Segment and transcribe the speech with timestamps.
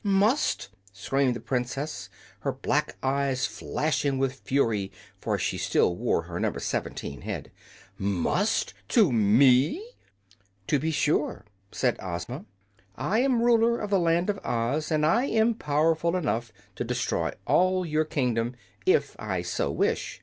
[0.03, 2.09] "Must!" screamed the Princess,
[2.39, 6.51] her black eyes flashing with fury for she still wore her No.
[6.53, 7.51] 17 head.
[7.99, 9.91] "Must, to ME!"
[10.65, 12.45] "To be sure," said Ozma.
[12.95, 17.33] "I am Ruler of the Land of Oz, and I am powerful enough to destroy
[17.45, 18.55] all your kingdom,
[18.87, 20.19] if I so wish.